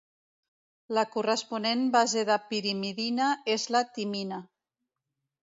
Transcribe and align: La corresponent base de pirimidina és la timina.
La 0.97 1.03
corresponent 1.15 1.83
base 1.97 2.23
de 2.31 2.39
pirimidina 2.47 3.29
és 3.59 3.69
la 3.77 3.85
timina. 4.01 4.43